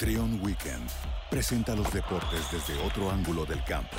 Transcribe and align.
Trion 0.00 0.40
Weekend 0.42 0.88
presenta 1.28 1.76
los 1.76 1.92
deportes 1.92 2.40
desde 2.50 2.82
otro 2.84 3.10
ángulo 3.10 3.44
del 3.44 3.62
campo. 3.64 3.98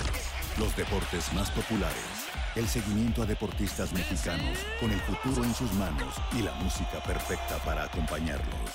Los 0.57 0.75
deportes 0.75 1.31
más 1.33 1.51
populares, 1.51 2.25
el 2.55 2.67
seguimiento 2.67 3.21
a 3.21 3.27
deportistas 3.27 3.93
mexicanos 3.93 4.57
con 4.79 4.89
el 4.89 4.99
futuro 5.01 5.43
en 5.43 5.53
sus 5.53 5.71
manos 5.73 6.15
y 6.35 6.41
la 6.41 6.53
música 6.53 7.03
perfecta 7.05 7.59
para 7.63 7.83
acompañarlos. 7.83 8.71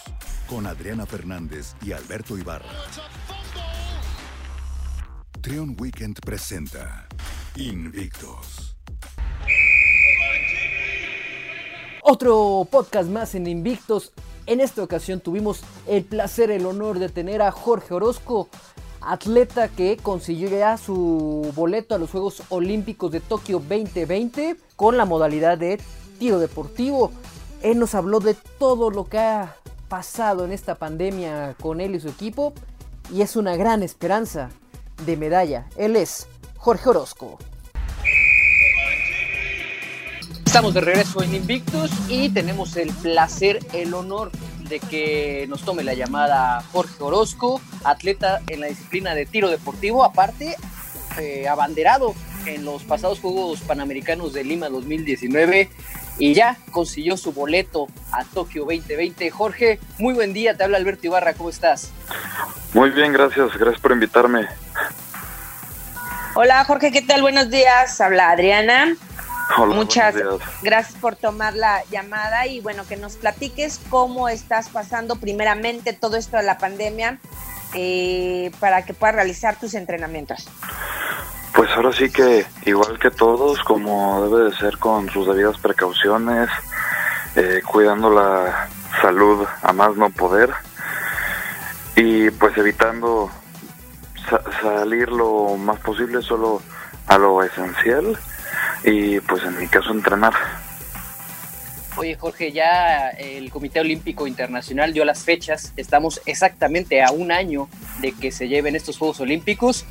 Con 0.47 0.69
Adriana 0.69 1.05
Fernández 1.05 1.75
y 1.85 1.91
Alberto 1.91 2.39
Ibarra. 2.39 2.71
Trion 5.41 5.75
Weekend 5.81 6.21
presenta 6.21 7.09
Invictos. 7.57 8.77
Otro 12.05 12.69
podcast 12.71 13.11
más 13.11 13.35
en 13.35 13.49
Invictos. 13.49 14.13
En 14.47 14.61
esta 14.61 14.83
ocasión 14.83 15.19
tuvimos 15.21 15.61
el 15.89 16.05
placer, 16.05 16.53
el 16.53 16.67
honor 16.67 17.01
de 17.01 17.09
tener 17.09 17.43
a 17.43 17.51
Jorge 17.51 17.95
Orozco, 17.95 18.49
atleta 19.01 19.69
que 19.69 19.97
consiguió 19.97 20.49
ya 20.49 20.77
su 20.77 21.53
boleto 21.57 21.97
a 21.97 21.99
los 21.99 22.11
Juegos 22.11 22.43
Olímpicos 22.49 23.11
de 23.11 23.21
Tokio 23.21 23.59
2020 23.59 24.57
con 24.77 24.97
la 24.97 25.05
modalidad 25.05 25.59
de 25.59 25.81
tiro 26.21 26.39
deportivo. 26.39 27.11
Él 27.63 27.81
nos 27.81 27.97
habló 27.97 28.21
de 28.21 28.35
todo 28.59 28.91
lo 28.91 29.07
que 29.07 29.19
ha 29.19 29.57
pasado 29.89 30.45
en 30.45 30.53
esta 30.53 30.77
pandemia 30.77 31.57
con 31.61 31.81
él 31.81 31.97
y 31.97 32.01
su 32.01 32.09
equipo 32.09 32.53
y 33.13 33.23
es 33.23 33.35
una 33.35 33.57
gran 33.57 33.83
esperanza 33.83 34.51
de 35.05 35.17
medalla. 35.17 35.67
Él 35.77 35.97
es 35.97 36.29
Jorge 36.57 36.89
Orozco. 36.89 37.39
Estamos 40.57 40.73
de 40.73 40.81
regreso 40.81 41.23
en 41.23 41.35
Invictus 41.35 41.91
y 42.09 42.31
tenemos 42.31 42.79
el 42.79 42.89
placer, 42.89 43.59
el 43.75 43.93
honor 43.93 44.31
de 44.71 44.81
que 44.81 45.45
nos 45.51 45.67
tome 45.67 45.85
la 45.85 45.93
llamada 45.93 46.63
Jorge 46.73 46.95
Orozco, 47.01 47.61
atleta 47.85 48.41
en 48.47 48.63
la 48.63 48.69
disciplina 48.69 49.15
de 49.15 49.27
tiro 49.27 49.51
deportivo, 49.51 50.03
aparte 50.03 50.57
eh, 51.19 51.47
abanderado 51.47 52.15
en 52.47 52.65
los 52.65 52.85
pasados 52.85 53.21
Juegos 53.21 53.61
Panamericanos 53.61 54.33
de 54.33 54.45
Lima 54.45 54.71
2019 54.71 55.69
y 56.19 56.33
ya 56.33 56.57
consiguió 56.71 57.19
su 57.19 57.33
boleto 57.33 57.89
a 58.11 58.25
Tokio 58.25 58.63
2020. 58.63 59.29
Jorge, 59.31 59.79
muy 59.99 60.15
buen 60.15 60.33
día, 60.33 60.57
te 60.57 60.65
habla 60.65 60.79
Alberto 60.79 61.07
Ibarra, 61.07 61.35
¿cómo 61.35 61.51
estás? 61.51 61.93
Muy 62.73 62.89
bien, 62.89 63.13
gracias, 63.13 63.55
gracias 63.59 63.79
por 63.79 63.93
invitarme. 63.93 64.47
Hola 66.35 66.65
Jorge, 66.65 66.91
¿qué 66.93 67.03
tal? 67.03 67.21
Buenos 67.21 67.51
días, 67.51 68.01
habla 68.01 68.31
Adriana. 68.31 68.97
Hola, 69.59 69.75
Muchas 69.75 70.15
gracias 70.63 70.99
por 71.01 71.15
tomar 71.17 71.55
la 71.55 71.83
llamada 71.91 72.47
y 72.47 72.61
bueno, 72.61 72.85
que 72.87 72.97
nos 72.97 73.17
platiques 73.17 73.81
cómo 73.91 74.29
estás 74.29 74.69
pasando 74.69 75.17
primeramente 75.17 75.93
todo 75.93 76.17
esto 76.17 76.37
de 76.37 76.43
la 76.43 76.59
pandemia 76.59 77.19
eh, 77.75 78.51
para 78.61 78.85
que 78.85 78.93
puedas 78.93 79.15
realizar 79.15 79.57
tus 79.59 79.75
entrenamientos. 79.75 80.49
Pues 81.55 81.71
ahora 81.71 81.93
sí 81.93 82.11
que 82.11 82.45
igual 82.67 82.99
que 82.99 83.11
todos, 83.11 83.61
como 83.63 84.29
debe 84.29 84.51
de 84.51 84.57
ser 84.57 84.79
con 84.79 85.09
sus 85.11 85.27
debidas 85.27 85.57
precauciones, 85.59 86.51
eh, 87.37 87.63
cuidando 87.67 88.11
la 88.11 88.69
salud 89.01 89.47
a 89.63 89.73
más 89.73 89.95
no 89.97 90.11
poder 90.11 90.51
y 91.95 92.31
pues 92.31 92.57
evitando 92.59 93.31
sa- 94.29 94.43
salir 94.61 95.09
lo 95.11 95.57
más 95.57 95.79
posible 95.81 96.21
solo 96.21 96.61
a 97.07 97.17
lo 97.17 97.43
esencial 97.43 98.19
y 98.87 99.21
pues 99.21 99.43
en 99.43 99.59
mi 99.59 99.67
caso 99.67 99.91
entrenar. 99.91 100.33
Oye 101.97 102.15
Jorge, 102.15 102.53
ya 102.53 103.09
el 103.11 103.51
Comité 103.51 103.81
Olímpico 103.81 104.27
Internacional 104.27 104.93
dio 104.93 105.05
las 105.05 105.25
fechas, 105.25 105.73
estamos 105.77 106.21
exactamente 106.27 107.03
a 107.03 107.11
un 107.11 107.33
año 107.33 107.69
de 108.01 108.13
que 108.13 108.31
se 108.31 108.49
lleven 108.49 108.77
estos 108.77 108.99
Juegos 108.99 109.21
Olímpicos. 109.21 109.87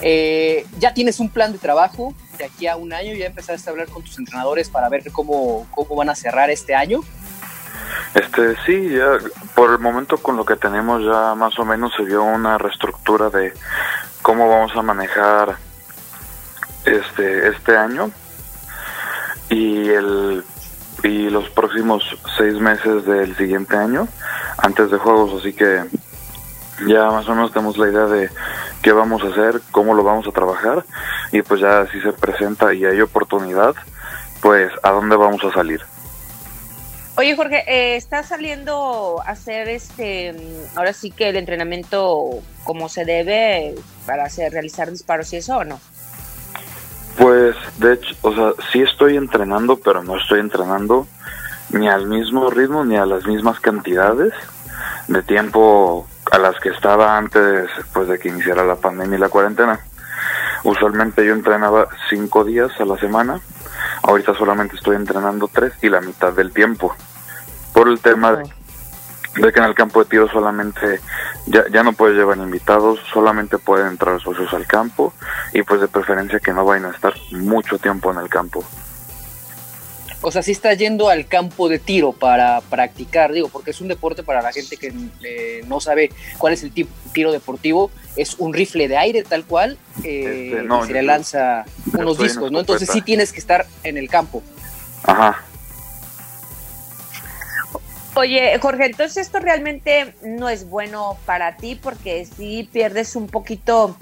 Eh, 0.00 0.66
ya 0.78 0.94
tienes 0.94 1.18
un 1.18 1.30
plan 1.30 1.52
de 1.52 1.58
trabajo 1.58 2.14
de 2.36 2.44
aquí 2.44 2.68
a 2.68 2.76
un 2.76 2.92
año, 2.92 3.14
ya 3.14 3.26
empezaste 3.26 3.68
a 3.68 3.72
hablar 3.72 3.88
con 3.88 4.02
tus 4.02 4.18
entrenadores 4.18 4.68
para 4.68 4.88
ver 4.88 5.10
cómo, 5.10 5.66
cómo 5.72 5.96
van 5.96 6.10
a 6.10 6.14
cerrar 6.14 6.50
este 6.50 6.74
año. 6.74 7.00
Este, 8.14 8.54
sí, 8.64 8.90
ya 8.90 9.18
por 9.54 9.72
el 9.72 9.78
momento 9.78 10.18
con 10.18 10.36
lo 10.36 10.44
que 10.44 10.56
tenemos 10.56 11.02
ya 11.02 11.34
más 11.34 11.58
o 11.58 11.64
menos 11.64 11.92
se 11.96 12.04
vio 12.04 12.22
una 12.22 12.58
reestructura 12.58 13.30
de 13.30 13.52
cómo 14.22 14.48
vamos 14.48 14.72
a 14.76 14.82
manejar 14.82 15.56
este 16.84 17.48
este 17.48 17.76
año 17.76 18.10
y 19.50 19.88
el 19.88 20.44
y 21.04 21.30
los 21.30 21.48
próximos 21.50 22.02
seis 22.36 22.54
meses 22.54 23.04
del 23.04 23.36
siguiente 23.36 23.76
año 23.76 24.08
antes 24.56 24.90
de 24.90 24.98
juegos, 24.98 25.40
así 25.40 25.52
que 25.52 25.84
ya 26.86 27.10
más 27.10 27.28
o 27.28 27.34
menos 27.34 27.52
tenemos 27.52 27.78
la 27.78 27.88
idea 27.88 28.06
de 28.06 28.30
qué 28.82 28.92
vamos 28.92 29.22
a 29.22 29.28
hacer, 29.28 29.60
cómo 29.70 29.94
lo 29.94 30.02
vamos 30.02 30.26
a 30.26 30.32
trabajar 30.32 30.84
y 31.32 31.42
pues 31.42 31.60
ya 31.60 31.86
si 31.90 32.00
se 32.00 32.12
presenta 32.12 32.74
y 32.74 32.84
hay 32.84 33.00
oportunidad, 33.00 33.74
pues 34.40 34.72
a 34.82 34.90
dónde 34.90 35.16
vamos 35.16 35.42
a 35.44 35.52
salir. 35.52 35.80
Oye 37.16 37.34
Jorge, 37.34 37.64
eh, 37.66 37.96
¿estás 37.96 38.28
saliendo 38.28 39.20
a 39.24 39.30
hacer 39.30 39.68
este, 39.68 40.36
ahora 40.76 40.92
sí 40.92 41.10
que 41.10 41.28
el 41.28 41.36
entrenamiento 41.36 42.30
como 42.62 42.88
se 42.88 43.04
debe 43.04 43.74
para 44.06 44.24
hacer, 44.24 44.52
realizar 44.52 44.90
disparos 44.90 45.32
y 45.32 45.38
eso 45.38 45.56
o 45.56 45.64
no? 45.64 45.80
Pues, 47.18 47.56
de 47.78 47.94
hecho, 47.94 48.14
o 48.22 48.32
sea, 48.32 48.52
sí 48.70 48.80
estoy 48.80 49.16
entrenando, 49.16 49.78
pero 49.78 50.04
no 50.04 50.16
estoy 50.16 50.40
entrenando 50.40 51.06
ni 51.70 51.88
al 51.88 52.06
mismo 52.06 52.48
ritmo 52.48 52.84
ni 52.84 52.96
a 52.96 53.06
las 53.06 53.26
mismas 53.26 53.60
cantidades 53.60 54.32
de 55.08 55.22
tiempo 55.22 56.06
a 56.30 56.38
las 56.38 56.58
que 56.60 56.68
estaba 56.68 57.16
antes, 57.16 57.68
pues, 57.92 58.08
de 58.08 58.18
que 58.18 58.28
iniciara 58.28 58.64
la 58.64 58.76
pandemia 58.76 59.16
y 59.16 59.20
la 59.20 59.28
cuarentena. 59.28 59.80
Usualmente 60.62 61.26
yo 61.26 61.32
entrenaba 61.32 61.88
cinco 62.08 62.44
días 62.44 62.70
a 62.80 62.84
la 62.84 62.96
semana, 62.98 63.40
ahorita 64.02 64.34
solamente 64.34 64.76
estoy 64.76 64.96
entrenando 64.96 65.48
tres 65.52 65.72
y 65.82 65.88
la 65.88 66.00
mitad 66.00 66.32
del 66.32 66.52
tiempo. 66.52 66.94
Por 67.72 67.88
el 67.88 68.00
tema 68.00 68.32
de, 68.32 68.44
de 69.36 69.52
que 69.52 69.58
en 69.58 69.66
el 69.66 69.74
campo 69.74 70.02
de 70.02 70.10
tiro 70.10 70.28
solamente 70.28 71.00
ya, 71.46 71.64
ya 71.70 71.82
no 71.82 71.92
puedes 71.92 72.16
llevar 72.16 72.38
invitados, 72.38 73.00
solamente 73.12 73.58
pueden 73.58 73.88
entrar 73.88 74.20
socios 74.20 74.52
al 74.52 74.66
campo 74.66 75.12
y 75.52 75.62
pues 75.62 75.80
de 75.80 75.88
preferencia 75.88 76.40
que 76.40 76.52
no 76.52 76.64
vayan 76.64 76.86
a 76.86 76.90
estar 76.90 77.14
mucho 77.30 77.78
tiempo 77.78 78.10
en 78.10 78.18
el 78.18 78.28
campo. 78.28 78.64
O 80.20 80.32
sea, 80.32 80.42
sí 80.42 80.50
estás 80.50 80.76
yendo 80.78 81.08
al 81.08 81.26
campo 81.26 81.68
de 81.68 81.78
tiro 81.78 82.12
para 82.12 82.60
practicar, 82.62 83.32
digo, 83.32 83.48
porque 83.48 83.70
es 83.70 83.80
un 83.80 83.86
deporte 83.86 84.24
para 84.24 84.42
la 84.42 84.52
gente 84.52 84.76
que 84.76 84.92
eh, 85.22 85.62
no 85.68 85.80
sabe 85.80 86.10
cuál 86.38 86.52
es 86.52 86.64
el 86.64 86.72
tipo 86.72 86.90
tiro 87.12 87.30
deportivo. 87.30 87.92
Es 88.16 88.34
un 88.38 88.52
rifle 88.52 88.88
de 88.88 88.96
aire 88.96 89.22
tal 89.22 89.44
cual, 89.44 89.78
eh, 90.02 90.50
Este, 90.54 90.62
no, 90.64 90.84
y 90.84 90.88
se 90.88 90.92
le 90.92 91.02
lanza 91.02 91.64
unos 91.92 92.18
discos, 92.18 92.50
¿no? 92.50 92.58
Entonces 92.58 92.88
sí 92.92 93.00
tienes 93.00 93.32
que 93.32 93.38
estar 93.38 93.66
en 93.84 93.96
el 93.96 94.08
campo. 94.08 94.42
Ajá. 95.04 95.44
Oye, 98.18 98.58
Jorge, 98.60 98.86
entonces 98.86 99.16
esto 99.28 99.38
realmente 99.38 100.12
no 100.24 100.48
es 100.48 100.68
bueno 100.68 101.16
para 101.24 101.54
ti 101.54 101.78
porque 101.80 102.26
sí 102.26 102.68
pierdes 102.72 103.14
un 103.14 103.28
poquito, 103.28 103.96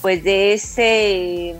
pues, 0.00 0.24
de 0.24 0.54
ese 0.54 1.56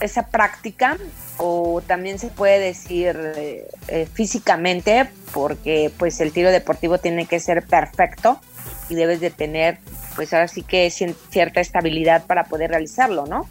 esa 0.00 0.26
práctica 0.26 0.96
o 1.38 1.80
también 1.86 2.18
se 2.18 2.26
puede 2.26 2.58
decir 2.58 3.16
eh, 3.36 3.68
eh, 3.86 4.08
físicamente 4.12 5.08
porque 5.32 5.92
pues 5.96 6.20
el 6.20 6.32
tiro 6.32 6.50
deportivo 6.50 6.98
tiene 6.98 7.26
que 7.26 7.38
ser 7.38 7.64
perfecto 7.64 8.40
y 8.88 8.96
debes 8.96 9.20
de 9.20 9.30
tener 9.30 9.78
pues 10.16 10.32
ahora 10.32 10.48
sí 10.48 10.64
que 10.64 10.90
cierta 10.90 11.60
estabilidad 11.60 12.26
para 12.26 12.46
poder 12.46 12.70
realizarlo, 12.70 13.26
¿no? 13.26 13.46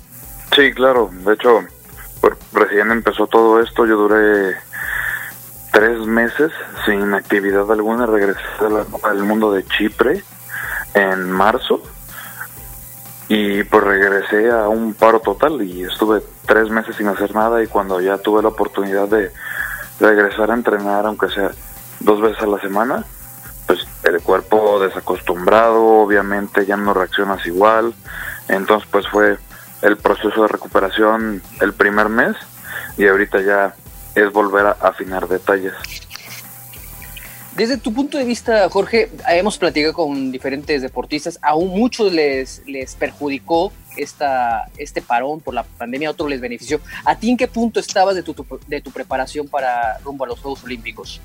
Sí, 0.53 0.73
claro. 0.73 1.09
De 1.23 1.35
hecho, 1.35 1.61
pues, 2.19 2.33
recién 2.51 2.91
empezó 2.91 3.27
todo 3.27 3.61
esto. 3.61 3.85
Yo 3.85 3.95
duré 3.95 4.57
tres 5.71 5.99
meses 6.05 6.51
sin 6.85 7.13
actividad 7.13 7.71
alguna. 7.71 8.05
Regresé 8.05 8.39
al 9.03 9.23
mundo 9.23 9.51
de 9.53 9.65
Chipre 9.65 10.23
en 10.93 11.31
marzo. 11.31 11.81
Y 13.27 13.63
pues 13.63 13.83
regresé 13.83 14.51
a 14.51 14.67
un 14.67 14.93
paro 14.93 15.21
total 15.21 15.61
y 15.61 15.83
estuve 15.83 16.21
tres 16.45 16.69
meses 16.69 16.97
sin 16.97 17.07
hacer 17.07 17.33
nada 17.33 17.63
y 17.63 17.67
cuando 17.67 18.01
ya 18.01 18.17
tuve 18.17 18.41
la 18.41 18.49
oportunidad 18.49 19.07
de 19.07 19.31
regresar 20.01 20.51
a 20.51 20.55
entrenar, 20.55 21.05
aunque 21.05 21.29
sea 21.29 21.51
dos 22.01 22.19
veces 22.19 22.41
a 22.43 22.47
la 22.47 22.59
semana, 22.59 23.05
pues 23.67 23.87
el 24.03 24.21
cuerpo 24.21 24.81
desacostumbrado, 24.81 25.81
obviamente 25.81 26.65
ya 26.65 26.75
no 26.75 26.93
reaccionas 26.93 27.45
igual, 27.45 27.93
entonces 28.49 28.89
pues 28.91 29.07
fue 29.07 29.37
el 29.81 29.95
proceso 29.95 30.41
de 30.41 30.47
recuperación 30.49 31.41
el 31.61 31.71
primer 31.71 32.09
mes 32.09 32.35
y 32.97 33.07
ahorita 33.07 33.39
ya 33.41 33.75
es 34.15 34.31
volver 34.31 34.65
a 34.65 34.71
afinar 34.81 35.27
detalles. 35.27 35.73
Desde 37.55 37.77
tu 37.77 37.93
punto 37.93 38.17
de 38.17 38.23
vista, 38.23 38.69
Jorge, 38.69 39.11
hemos 39.27 39.57
platicado 39.57 39.93
con 39.93 40.31
diferentes 40.31 40.81
deportistas, 40.81 41.37
a 41.41 41.53
muchos 41.55 42.11
les, 42.13 42.61
les 42.65 42.95
perjudicó 42.95 43.73
esta, 43.97 44.69
este 44.77 45.01
parón 45.01 45.41
por 45.41 45.53
la 45.53 45.63
pandemia, 45.63 46.07
a 46.07 46.11
otros 46.11 46.29
les 46.29 46.39
benefició. 46.39 46.79
¿A 47.03 47.15
ti 47.15 47.29
en 47.29 47.35
qué 47.35 47.49
punto 47.49 47.81
estabas 47.81 48.15
de 48.15 48.23
tu, 48.23 48.33
tu- 48.33 48.59
de 48.67 48.79
tu 48.79 48.89
preparación 48.91 49.49
para 49.49 49.97
rumbo 49.99 50.23
a 50.23 50.27
los 50.27 50.39
Juegos 50.39 50.63
Olímpicos? 50.63 51.19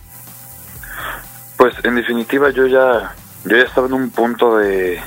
Pues 1.57 1.75
en 1.85 1.95
definitiva 1.95 2.51
yo 2.51 2.67
ya 2.67 3.15
yo 3.45 3.57
ya 3.57 3.63
estaba 3.63 3.87
en 3.87 3.93
un 3.93 4.11
punto 4.11 4.59
de 4.59 5.01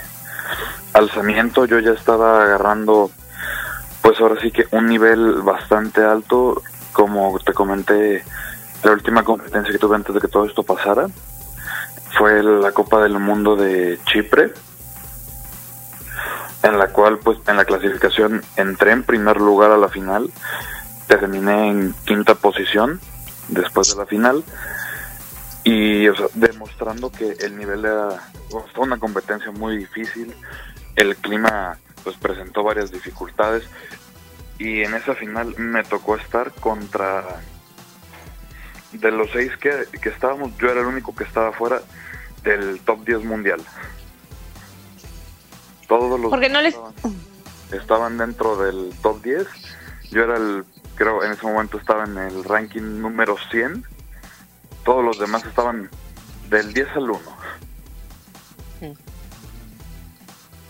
alzamiento, 0.93 1.65
yo 1.65 1.79
ya 1.79 1.91
estaba 1.91 2.43
agarrando, 2.43 3.11
pues 4.01 4.19
ahora 4.21 4.41
sí 4.41 4.51
que 4.51 4.65
un 4.71 4.87
nivel 4.87 5.41
bastante 5.41 6.01
alto, 6.01 6.63
como 6.93 7.37
te 7.39 7.53
comenté, 7.53 8.23
la 8.83 8.91
última 8.91 9.23
competencia 9.23 9.71
que 9.71 9.79
tuve 9.79 9.95
antes 9.95 10.13
de 10.13 10.21
que 10.21 10.27
todo 10.27 10.45
esto 10.45 10.63
pasara 10.63 11.07
fue 12.17 12.41
la 12.43 12.71
Copa 12.71 13.01
del 13.01 13.19
Mundo 13.19 13.55
de 13.55 13.99
Chipre, 14.05 14.53
en 16.63 16.77
la 16.77 16.87
cual 16.87 17.19
pues 17.19 17.37
en 17.47 17.57
la 17.57 17.65
clasificación 17.65 18.43
entré 18.55 18.91
en 18.91 19.03
primer 19.03 19.37
lugar 19.37 19.71
a 19.71 19.77
la 19.77 19.89
final, 19.89 20.29
terminé 21.07 21.69
en 21.69 21.93
quinta 22.05 22.35
posición 22.35 22.99
después 23.47 23.89
de 23.89 23.97
la 23.97 24.05
final 24.05 24.43
y 25.63 26.07
demostrando 26.33 27.11
que 27.11 27.31
el 27.39 27.57
nivel 27.57 27.85
era 27.85 28.09
fue 28.73 28.85
una 28.85 28.97
competencia 28.97 29.51
muy 29.51 29.77
difícil, 29.77 30.33
el 30.95 31.15
clima 31.17 31.77
pues 32.03 32.15
presentó 32.17 32.63
varias 32.63 32.91
dificultades 32.91 33.63
y 34.59 34.83
en 34.83 34.93
esa 34.93 35.15
final 35.15 35.55
me 35.57 35.83
tocó 35.83 36.17
estar 36.17 36.51
contra 36.51 37.41
de 38.91 39.11
los 39.11 39.31
seis 39.31 39.55
que, 39.57 39.85
que 40.01 40.09
estábamos, 40.09 40.55
yo 40.57 40.69
era 40.69 40.81
el 40.81 40.87
único 40.87 41.15
que 41.15 41.23
estaba 41.23 41.53
fuera 41.53 41.81
del 42.43 42.79
top 42.81 43.05
10 43.05 43.23
mundial. 43.23 43.61
Todos 45.87 46.19
los 46.19 46.29
Porque 46.29 46.49
no 46.49 46.61
les... 46.61 46.75
estaban, 47.71 48.17
dentro 48.17 48.57
del 48.57 48.93
top 49.01 49.23
10. 49.23 49.47
Yo 50.11 50.23
era 50.23 50.37
el, 50.37 50.65
creo, 50.95 51.23
en 51.23 51.31
ese 51.31 51.45
momento 51.45 51.77
estaba 51.77 52.03
en 52.03 52.17
el 52.17 52.43
ranking 52.43 53.01
número 53.01 53.37
100. 53.49 53.85
Todos 54.83 55.03
los 55.03 55.19
demás 55.19 55.45
estaban 55.45 55.89
del 56.49 56.73
10 56.73 56.87
al 56.95 57.09
1. 57.09 57.19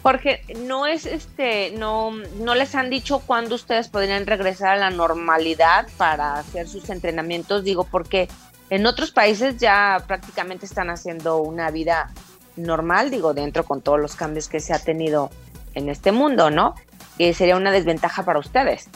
Jorge, 0.02 0.44
no 0.66 0.86
es 0.86 1.06
este, 1.06 1.72
no, 1.72 2.12
no 2.12 2.56
les 2.56 2.74
han 2.76 2.90
dicho 2.90 3.20
cuándo 3.20 3.56
ustedes 3.56 3.90
podrían 3.90 4.26
regresar 4.26 4.70
a 4.70 4.78
la 4.78 4.90
normalidad 4.90 5.88
para 5.98 6.40
hacer 6.40 6.68
sus 6.68 6.90
entrenamientos, 6.90 7.64
digo, 7.64 7.84
porque 7.84 8.30
en 8.70 8.86
otros 8.86 9.12
países 9.12 9.58
ya 9.58 10.04
prácticamente 10.08 10.66
están 10.66 10.90
haciendo 10.90 11.38
una 11.38 11.70
vida 11.72 12.12
normal, 12.56 13.12
digo, 13.12 13.34
dentro 13.34 13.66
con 13.66 13.82
todos 13.82 14.00
los 14.00 14.16
cambios 14.16 14.48
que 14.48 14.60
se 14.60 14.74
ha 14.74 14.80
tenido 14.80 15.32
en 15.74 15.90
este 15.90 16.12
mundo, 16.12 16.50
¿no? 16.50 16.76
Que 17.18 17.34
sería 17.34 17.58
una 17.58 17.72
desventaja 17.72 18.24
para 18.24 18.40
ustedes. 18.40 18.90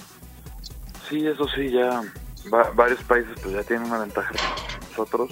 Sí, 1.10 1.28
eso 1.28 1.48
sí, 1.50 1.70
ya 1.70 2.02
varios 2.76 3.02
países 3.04 3.38
pues 3.42 3.56
ya 3.56 3.64
tienen 3.64 3.88
una 3.88 4.00
ventaja 4.00 4.34
nosotros 4.90 5.32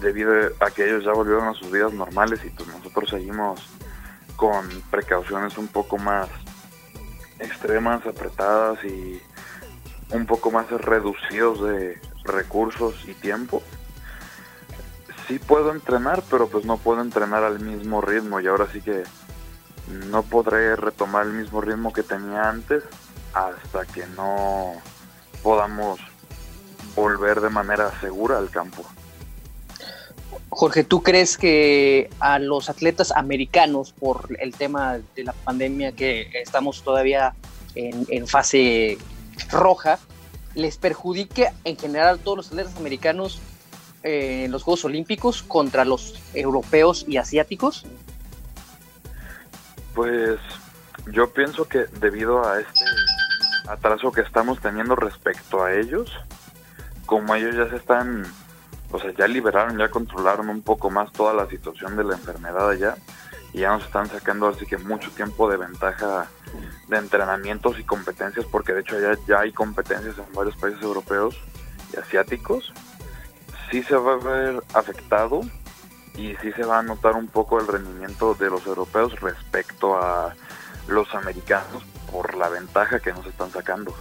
debido 0.00 0.32
a 0.60 0.70
que 0.70 0.84
ellos 0.84 1.04
ya 1.04 1.12
volvieron 1.12 1.46
a 1.46 1.54
sus 1.54 1.70
vidas 1.70 1.92
normales 1.92 2.40
y 2.44 2.50
pues 2.50 2.68
nosotros 2.68 3.10
seguimos 3.10 3.60
con 4.44 4.68
precauciones 4.90 5.56
un 5.56 5.68
poco 5.68 5.96
más 5.96 6.28
extremas, 7.38 8.06
apretadas 8.06 8.84
y 8.84 9.18
un 10.10 10.26
poco 10.26 10.50
más 10.50 10.70
reducidos 10.70 11.62
de 11.66 11.98
recursos 12.24 12.94
y 13.08 13.14
tiempo. 13.14 13.62
Sí 15.26 15.38
puedo 15.38 15.72
entrenar, 15.72 16.22
pero 16.30 16.46
pues 16.48 16.66
no 16.66 16.76
puedo 16.76 17.00
entrenar 17.00 17.42
al 17.42 17.58
mismo 17.58 18.02
ritmo 18.02 18.38
y 18.38 18.46
ahora 18.46 18.68
sí 18.70 18.82
que 18.82 19.04
no 20.10 20.22
podré 20.22 20.76
retomar 20.76 21.24
el 21.24 21.32
mismo 21.32 21.62
ritmo 21.62 21.94
que 21.94 22.02
tenía 22.02 22.50
antes 22.50 22.84
hasta 23.32 23.86
que 23.86 24.06
no 24.08 24.74
podamos 25.42 26.00
volver 26.94 27.40
de 27.40 27.48
manera 27.48 27.98
segura 28.02 28.36
al 28.36 28.50
campo. 28.50 28.84
Jorge, 30.54 30.84
¿tú 30.84 31.02
crees 31.02 31.36
que 31.36 32.08
a 32.20 32.38
los 32.38 32.70
atletas 32.70 33.10
americanos, 33.10 33.92
por 33.92 34.28
el 34.38 34.54
tema 34.54 34.98
de 35.16 35.24
la 35.24 35.32
pandemia 35.32 35.92
que 35.92 36.30
estamos 36.34 36.82
todavía 36.84 37.34
en, 37.74 38.28
fase 38.28 38.98
roja, 39.50 39.98
les 40.54 40.78
perjudique 40.78 41.50
en 41.64 41.76
general 41.76 42.14
a 42.14 42.18
todos 42.18 42.36
los 42.36 42.46
atletas 42.48 42.76
americanos 42.76 43.40
eh, 44.04 44.44
en 44.44 44.52
los 44.52 44.62
Juegos 44.62 44.84
Olímpicos 44.84 45.42
contra 45.42 45.84
los 45.84 46.22
europeos 46.34 47.04
y 47.08 47.16
asiáticos? 47.16 47.84
Pues 49.92 50.38
yo 51.12 51.32
pienso 51.32 51.66
que 51.66 51.86
debido 52.00 52.46
a 52.46 52.60
este 52.60 52.84
atraso 53.66 54.12
que 54.12 54.20
estamos 54.20 54.60
teniendo 54.60 54.94
respecto 54.94 55.64
a 55.64 55.74
ellos, 55.74 56.12
como 57.06 57.34
ellos 57.34 57.56
ya 57.56 57.68
se 57.68 57.76
están 57.76 58.24
o 58.90 58.98
sea, 58.98 59.12
ya 59.12 59.26
liberaron, 59.26 59.78
ya 59.78 59.88
controlaron 59.88 60.48
un 60.48 60.62
poco 60.62 60.90
más 60.90 61.12
toda 61.12 61.34
la 61.34 61.46
situación 61.48 61.96
de 61.96 62.04
la 62.04 62.14
enfermedad 62.14 62.70
allá 62.70 62.96
y 63.52 63.60
ya 63.60 63.70
nos 63.70 63.84
están 63.84 64.08
sacando 64.08 64.48
así 64.48 64.66
que 64.66 64.76
mucho 64.78 65.10
tiempo 65.10 65.50
de 65.50 65.56
ventaja 65.56 66.28
de 66.88 66.96
entrenamientos 66.96 67.78
y 67.78 67.84
competencias, 67.84 68.44
porque 68.46 68.72
de 68.72 68.80
hecho 68.80 69.00
ya, 69.00 69.16
ya 69.26 69.40
hay 69.40 69.52
competencias 69.52 70.16
en 70.18 70.32
varios 70.34 70.56
países 70.56 70.82
europeos 70.82 71.36
y 71.92 71.98
asiáticos. 71.98 72.72
Sí 73.70 73.82
se 73.82 73.96
va 73.96 74.14
a 74.14 74.16
ver 74.16 74.62
afectado 74.74 75.40
y 76.16 76.34
sí 76.36 76.52
se 76.52 76.64
va 76.64 76.78
a 76.78 76.82
notar 76.82 77.14
un 77.14 77.28
poco 77.28 77.60
el 77.60 77.66
rendimiento 77.66 78.34
de 78.34 78.50
los 78.50 78.66
europeos 78.66 79.18
respecto 79.20 79.96
a 79.96 80.34
los 80.88 81.12
americanos 81.14 81.82
por 82.12 82.34
la 82.36 82.48
ventaja 82.48 83.00
que 83.00 83.12
nos 83.12 83.26
están 83.26 83.50
sacando. 83.50 83.94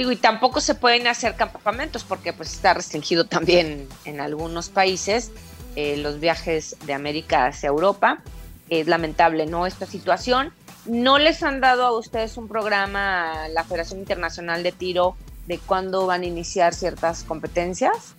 Digo, 0.00 0.12
y 0.12 0.16
tampoco 0.16 0.62
se 0.62 0.74
pueden 0.74 1.06
hacer 1.08 1.36
campamentos 1.36 2.04
porque 2.04 2.32
pues 2.32 2.54
está 2.54 2.72
restringido 2.72 3.26
también 3.26 3.86
en 4.06 4.22
algunos 4.22 4.70
países 4.70 5.30
eh, 5.76 5.98
los 5.98 6.20
viajes 6.20 6.74
de 6.86 6.94
América 6.94 7.44
hacia 7.44 7.66
Europa. 7.66 8.22
Es 8.70 8.86
lamentable, 8.86 9.44
¿no? 9.44 9.66
Esta 9.66 9.84
situación. 9.84 10.54
¿No 10.86 11.18
les 11.18 11.42
han 11.42 11.60
dado 11.60 11.84
a 11.84 11.92
ustedes 11.92 12.38
un 12.38 12.48
programa, 12.48 13.46
la 13.48 13.62
Federación 13.62 14.00
Internacional 14.00 14.62
de 14.62 14.72
Tiro, 14.72 15.16
de 15.46 15.58
cuándo 15.58 16.06
van 16.06 16.22
a 16.22 16.24
iniciar 16.24 16.72
ciertas 16.72 17.22
competencias? 17.22 18.14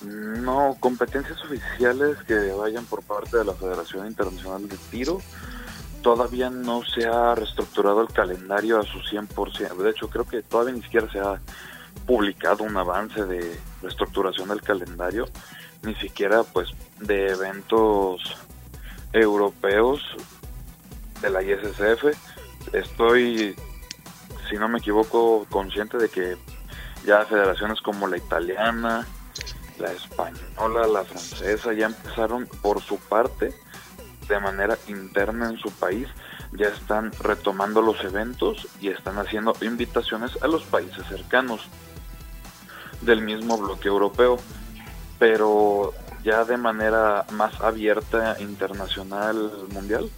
No, 0.00 0.78
competencias 0.80 1.36
oficiales 1.44 2.16
que 2.26 2.52
vayan 2.52 2.86
por 2.86 3.02
parte 3.02 3.36
de 3.36 3.44
la 3.44 3.52
Federación 3.52 4.06
Internacional 4.06 4.66
de 4.66 4.78
Tiro 4.90 5.20
todavía 6.06 6.50
no 6.50 6.84
se 6.84 7.04
ha 7.04 7.34
reestructurado 7.34 8.00
el 8.00 8.06
calendario 8.06 8.78
a 8.78 8.84
su 8.84 9.00
100%. 9.00 9.76
De 9.76 9.90
hecho, 9.90 10.08
creo 10.08 10.24
que 10.24 10.40
todavía 10.40 10.74
ni 10.74 10.82
siquiera 10.82 11.10
se 11.10 11.18
ha 11.18 11.40
publicado 12.06 12.62
un 12.62 12.76
avance 12.76 13.24
de 13.24 13.58
reestructuración 13.82 14.50
del 14.50 14.62
calendario, 14.62 15.26
ni 15.82 15.96
siquiera 15.96 16.44
pues 16.44 16.68
de 17.00 17.30
eventos 17.30 18.22
europeos 19.12 20.00
de 21.22 21.28
la 21.28 21.42
ISSF. 21.42 22.16
Estoy, 22.72 23.56
si 24.48 24.54
no 24.58 24.68
me 24.68 24.78
equivoco, 24.78 25.44
consciente 25.50 25.98
de 25.98 26.08
que 26.08 26.36
ya 27.04 27.24
federaciones 27.24 27.80
como 27.80 28.06
la 28.06 28.18
italiana, 28.18 29.04
la 29.80 29.90
española, 29.90 30.86
la 30.86 31.04
francesa 31.04 31.72
ya 31.72 31.86
empezaron 31.86 32.46
por 32.62 32.80
su 32.80 32.96
parte 32.96 33.52
de 34.28 34.40
manera 34.40 34.78
interna 34.88 35.50
en 35.50 35.58
su 35.58 35.70
país 35.70 36.08
ya 36.52 36.68
están 36.68 37.12
retomando 37.20 37.82
los 37.82 38.02
eventos 38.04 38.68
y 38.80 38.88
están 38.88 39.18
haciendo 39.18 39.54
invitaciones 39.60 40.32
a 40.42 40.48
los 40.48 40.64
países 40.64 41.06
cercanos 41.06 41.62
del 43.02 43.22
mismo 43.22 43.58
bloque 43.58 43.88
europeo, 43.88 44.38
pero 45.18 45.92
ya 46.22 46.44
de 46.44 46.56
manera 46.56 47.24
más 47.32 47.60
abierta 47.60 48.36
internacional 48.40 49.52
mundial 49.70 50.10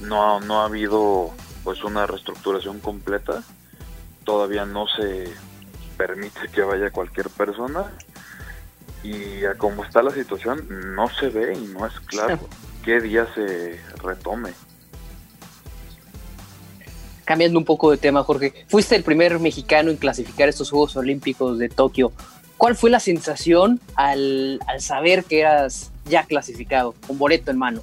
no, 0.00 0.40
no 0.40 0.62
ha 0.62 0.66
habido 0.66 1.30
pues 1.64 1.82
una 1.84 2.06
reestructuración 2.06 2.80
completa, 2.80 3.42
todavía 4.24 4.64
no 4.64 4.86
se 4.88 5.32
permite 5.96 6.48
que 6.48 6.62
vaya 6.62 6.90
cualquier 6.90 7.28
persona. 7.30 7.84
Y 9.04 9.44
a 9.44 9.54
como 9.56 9.84
está 9.84 10.00
la 10.00 10.12
situación 10.12 10.94
no 10.94 11.08
se 11.08 11.28
ve 11.28 11.54
y 11.54 11.66
no 11.66 11.86
es 11.86 11.98
claro 12.00 12.38
qué 12.82 13.00
día 13.00 13.26
se 13.34 13.80
retome. 14.02 14.52
Cambiando 17.24 17.58
un 17.58 17.64
poco 17.64 17.90
de 17.90 17.96
tema, 17.96 18.24
Jorge, 18.24 18.66
fuiste 18.68 18.96
el 18.96 19.04
primer 19.04 19.38
mexicano 19.38 19.90
en 19.90 19.96
clasificar 19.96 20.48
estos 20.48 20.70
Juegos 20.70 20.96
Olímpicos 20.96 21.58
de 21.58 21.68
Tokio. 21.68 22.12
¿Cuál 22.56 22.76
fue 22.76 22.90
la 22.90 23.00
sensación 23.00 23.80
al, 23.94 24.60
saber 24.78 25.24
que 25.24 25.40
eras 25.40 25.92
ya 26.04 26.24
clasificado, 26.24 26.94
con 27.06 27.18
boleto 27.18 27.50
en 27.50 27.58
mano? 27.58 27.82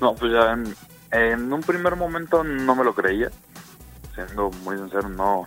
No, 0.00 0.14
pues 0.14 0.32
ya 0.32 0.58
en, 1.12 1.52
un 1.52 1.60
primer 1.62 1.96
momento 1.96 2.42
no 2.42 2.74
me 2.74 2.84
lo 2.84 2.94
creía. 2.94 3.30
Siendo 4.14 4.50
muy 4.64 4.76
sincero, 4.76 5.08
no, 5.08 5.46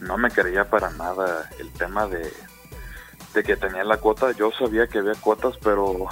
no 0.00 0.18
me 0.18 0.30
creía 0.30 0.68
para 0.68 0.90
nada 0.90 1.48
el 1.58 1.72
tema 1.72 2.06
de, 2.06 2.30
de 3.34 3.42
que 3.42 3.56
tenía 3.56 3.84
la 3.84 3.96
cuota. 3.96 4.32
Yo 4.32 4.50
sabía 4.58 4.88
que 4.88 4.98
había 4.98 5.14
cuotas, 5.14 5.56
pero 5.62 6.08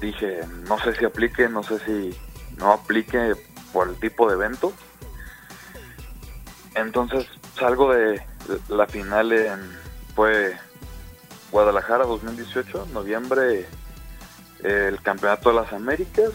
dije, 0.00 0.40
no 0.68 0.78
sé 0.78 0.94
si 0.94 1.04
aplique, 1.04 1.48
no 1.48 1.62
sé 1.62 1.78
si 1.80 2.18
no 2.56 2.72
aplique 2.72 3.34
por 3.72 3.88
el 3.88 3.96
tipo 3.96 4.28
de 4.28 4.34
evento. 4.34 4.72
Entonces 6.74 7.26
salgo 7.58 7.92
de 7.92 8.22
la 8.68 8.86
final 8.86 9.32
en, 9.32 9.60
fue 10.14 10.56
Guadalajara 11.50 12.04
2018, 12.04 12.88
noviembre, 12.92 13.66
el 14.62 15.00
Campeonato 15.02 15.50
de 15.50 15.56
las 15.56 15.72
Américas. 15.72 16.30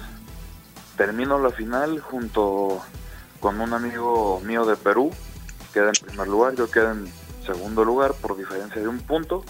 Termino 0.97 1.39
la 1.39 1.51
final 1.51 1.99
junto 1.99 2.81
con 3.39 3.59
un 3.59 3.73
amigo 3.73 4.39
mío 4.41 4.65
de 4.65 4.75
Perú, 4.75 5.11
queda 5.73 5.89
en 5.89 6.05
primer 6.05 6.27
lugar, 6.27 6.55
yo 6.55 6.71
quedo 6.71 6.91
en 6.91 7.11
segundo 7.45 7.83
lugar 7.83 8.13
por 8.13 8.37
diferencia 8.37 8.81
de 8.81 8.87
un 8.87 8.99
punto. 8.99 9.43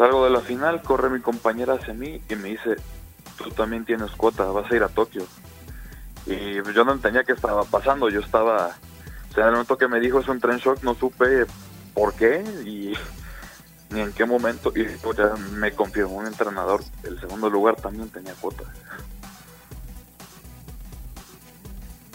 Salgo 0.00 0.24
de 0.24 0.30
la 0.30 0.40
final, 0.40 0.80
corre 0.80 1.10
mi 1.10 1.20
compañera 1.20 1.74
hacia 1.74 1.92
mí 1.92 2.22
y 2.26 2.34
me 2.34 2.48
dice, 2.48 2.76
tú 3.36 3.50
también 3.50 3.84
tienes 3.84 4.10
cuota, 4.12 4.44
vas 4.44 4.72
a 4.72 4.74
ir 4.74 4.82
a 4.82 4.88
Tokio. 4.88 5.26
Y 6.24 6.54
yo 6.72 6.84
no 6.86 6.92
entendía 6.92 7.22
qué 7.22 7.32
estaba 7.32 7.64
pasando, 7.64 8.08
yo 8.08 8.20
estaba, 8.20 8.68
o 9.30 9.34
sea, 9.34 9.42
en 9.42 9.48
el 9.48 9.52
momento 9.56 9.76
que 9.76 9.88
me 9.88 10.00
dijo 10.00 10.20
eso 10.20 10.32
un 10.32 10.40
tren 10.40 10.56
shock, 10.56 10.82
no 10.84 10.94
supe 10.94 11.44
por 11.92 12.14
qué 12.14 12.42
y 12.64 12.94
ni 13.94 14.00
en 14.00 14.14
qué 14.14 14.24
momento, 14.24 14.72
y 14.74 14.86
ya 14.86 15.34
me 15.52 15.72
confirmó 15.72 16.16
un 16.16 16.28
entrenador, 16.28 16.80
el 17.02 17.20
segundo 17.20 17.50
lugar 17.50 17.76
también 17.76 18.08
tenía 18.08 18.32
cuota. 18.40 18.64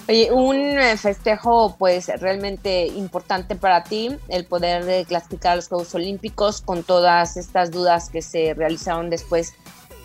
Oye, 0.07 0.31
un 0.31 0.55
eh, 0.55 0.97
festejo 0.97 1.75
pues 1.79 2.07
realmente 2.19 2.85
importante 2.85 3.55
para 3.55 3.83
ti, 3.83 4.15
el 4.27 4.45
poder 4.45 4.85
de 4.85 5.03
clasificar 5.05 5.53
a 5.53 5.55
los 5.55 5.67
Juegos 5.67 5.95
Olímpicos 5.95 6.62
con 6.62 6.83
todas 6.83 7.38
estas 7.38 7.71
dudas 7.71 8.12
que 8.12 8.21
se 8.21 8.53
realizaron 8.53 9.09
después 9.09 9.55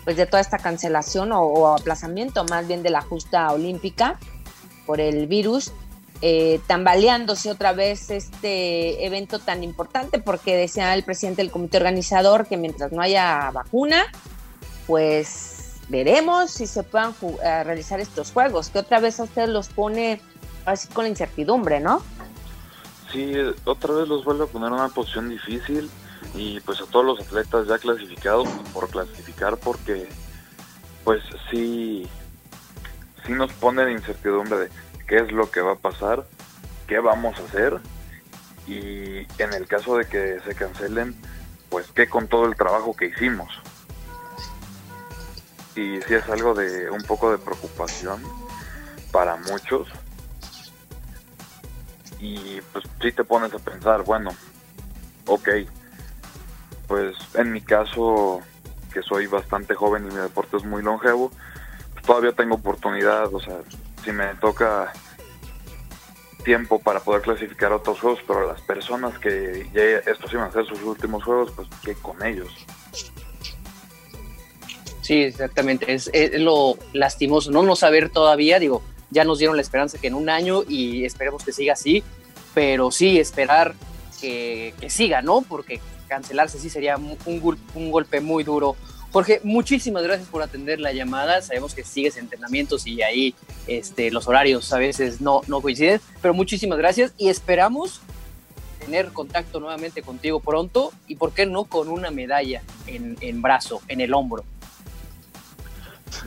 pues 0.03 0.17
de 0.17 0.25
toda 0.25 0.41
esta 0.41 0.57
cancelación 0.57 1.31
o, 1.31 1.67
aplazamiento 1.67 2.43
más 2.45 2.67
bien 2.67 2.81
de 2.81 2.89
la 2.89 3.01
justa 3.01 3.51
olímpica 3.51 4.19
por 4.87 4.99
el 4.99 5.27
virus, 5.27 5.71
eh, 6.23 6.59
tambaleándose 6.65 7.51
otra 7.51 7.71
vez 7.71 8.09
este 8.09 9.05
evento 9.05 9.37
tan 9.37 9.63
importante 9.63 10.17
porque 10.17 10.55
decía 10.55 10.95
el 10.95 11.03
presidente 11.03 11.43
del 11.43 11.51
comité 11.51 11.77
organizador 11.77 12.47
que 12.47 12.57
mientras 12.57 12.91
no 12.91 13.03
haya 13.03 13.51
vacuna, 13.53 14.03
pues 14.87 15.50
veremos 15.91 16.49
si 16.49 16.65
se 16.65 16.83
puedan 16.83 17.13
eh, 17.43 17.63
realizar 17.63 17.99
estos 17.99 18.31
juegos, 18.31 18.69
que 18.69 18.79
otra 18.79 18.99
vez 18.99 19.19
a 19.19 19.23
ustedes 19.23 19.49
los 19.49 19.67
pone 19.67 20.21
así 20.65 20.87
con 20.87 21.03
la 21.03 21.09
incertidumbre, 21.09 21.79
¿no? 21.79 22.01
Sí, 23.11 23.33
otra 23.65 23.93
vez 23.93 24.07
los 24.07 24.23
vuelve 24.23 24.45
a 24.45 24.47
poner 24.47 24.69
en 24.69 24.75
una 24.75 24.89
posición 24.89 25.29
difícil 25.29 25.91
y 26.33 26.61
pues 26.61 26.79
a 26.79 26.85
todos 26.85 27.05
los 27.05 27.19
atletas 27.19 27.67
ya 27.67 27.77
clasificados 27.77 28.47
por 28.73 28.89
clasificar 28.89 29.57
porque 29.57 30.07
pues 31.03 31.21
sí, 31.49 32.07
sí 33.25 33.33
nos 33.33 33.51
pone 33.51 33.83
en 33.83 33.91
incertidumbre 33.91 34.57
de 34.57 34.69
qué 35.07 35.17
es 35.17 35.31
lo 35.33 35.51
que 35.51 35.59
va 35.59 35.73
a 35.73 35.75
pasar, 35.75 36.25
qué 36.87 36.99
vamos 36.99 37.37
a 37.37 37.43
hacer 37.43 37.79
y 38.65 39.27
en 39.41 39.53
el 39.53 39.67
caso 39.67 39.97
de 39.97 40.05
que 40.05 40.39
se 40.45 40.55
cancelen, 40.55 41.19
pues 41.69 41.87
qué 41.93 42.07
con 42.07 42.29
todo 42.29 42.45
el 42.45 42.55
trabajo 42.55 42.95
que 42.95 43.07
hicimos 43.07 43.49
y 45.75 46.01
sí 46.01 46.13
es 46.13 46.27
algo 46.29 46.53
de 46.53 46.89
un 46.89 47.01
poco 47.03 47.31
de 47.31 47.37
preocupación 47.37 48.21
para 49.11 49.35
muchos 49.37 49.87
y 52.21 52.61
pues 52.71 52.85
sí 53.01 53.11
te 53.11 53.23
pones 53.23 53.53
a 53.53 53.59
pensar, 53.59 54.03
bueno, 54.03 54.31
ok, 55.25 55.49
pues 56.87 57.15
en 57.33 57.51
mi 57.51 57.61
caso 57.61 58.41
que 58.93 59.01
soy 59.01 59.25
bastante 59.25 59.73
joven 59.73 60.05
y 60.05 60.13
mi 60.13 60.21
deporte 60.21 60.57
es 60.57 60.63
muy 60.63 60.83
longevo, 60.83 61.31
pues 61.93 62.05
todavía 62.05 62.31
tengo 62.33 62.55
oportunidad, 62.55 63.33
o 63.33 63.39
sea, 63.39 63.57
si 64.03 64.11
me 64.11 64.27
toca 64.35 64.93
tiempo 66.43 66.79
para 66.79 66.99
poder 66.99 67.21
clasificar 67.21 67.71
otros 67.71 67.99
juegos, 67.99 68.19
pero 68.27 68.47
las 68.47 68.61
personas 68.61 69.17
que 69.19 69.69
ya 69.73 70.11
estos 70.11 70.31
iban 70.33 70.49
a 70.49 70.51
ser 70.51 70.65
sus 70.65 70.81
últimos 70.83 71.23
juegos, 71.23 71.51
pues 71.55 71.67
que 71.83 71.95
con 71.95 72.23
ellos. 72.23 72.51
Sí, 75.11 75.23
exactamente. 75.23 75.93
Es, 75.93 76.09
lo 76.39 76.77
lastimoso, 76.93 77.51
no 77.51 77.63
no 77.63 77.75
saber 77.75 78.09
todavía, 78.09 78.59
digo, 78.59 78.81
ya 79.09 79.25
nos 79.25 79.39
dieron 79.39 79.57
la 79.57 79.61
esperanza 79.61 79.97
que 79.97 80.07
en 80.07 80.13
un 80.13 80.29
año 80.29 80.63
y 80.65 81.03
esperemos 81.03 81.43
que 81.43 81.51
siga 81.51 81.73
así, 81.73 82.01
pero 82.53 82.91
sí 82.91 83.19
esperar 83.19 83.75
que, 84.21 84.73
siga, 84.87 85.21
¿no? 85.21 85.41
Porque 85.41 85.81
cancelarse 86.07 86.59
sí 86.59 86.69
sería 86.69 86.95
un, 86.95 87.17
un, 87.75 87.91
golpe 87.91 88.21
muy 88.21 88.45
duro. 88.45 88.77
Jorge, 89.11 89.41
muchísimas 89.43 90.03
gracias 90.03 90.29
por 90.29 90.43
atender 90.43 90.79
la 90.79 90.93
llamada. 90.93 91.41
Sabemos 91.41 91.75
que 91.75 91.83
sigues 91.83 92.15
entrenamientos 92.15 92.87
y 92.87 93.01
ahí 93.01 93.35
este, 93.67 94.11
los 94.11 94.29
horarios 94.29 94.71
a 94.71 94.77
veces 94.77 95.19
no, 95.19 95.41
no 95.47 95.59
coinciden, 95.59 95.99
pero 96.21 96.33
muchísimas 96.33 96.77
gracias 96.77 97.13
y 97.17 97.27
esperamos 97.27 97.99
tener 98.79 99.11
contacto 99.11 99.59
nuevamente 99.59 100.03
contigo 100.03 100.39
pronto 100.39 100.93
y, 101.05 101.15
¿por 101.17 101.33
qué 101.33 101.45
no, 101.45 101.65
con 101.65 101.89
una 101.89 102.11
medalla 102.11 102.63
en, 102.87 103.17
en 103.19 103.41
brazo, 103.41 103.81
en 103.89 103.99
el 103.99 104.13
hombro? 104.13 104.45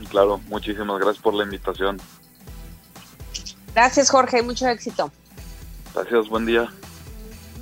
Claro, 0.09 0.39
muchísimas 0.47 0.99
gracias 0.99 1.23
por 1.23 1.33
la 1.33 1.43
invitación. 1.43 1.99
Gracias, 3.73 4.09
Jorge, 4.09 4.41
mucho 4.41 4.67
éxito. 4.67 5.11
Gracias, 5.93 6.29
buen 6.29 6.45
día. 6.45 6.69